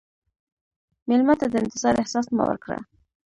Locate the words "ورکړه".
2.49-2.79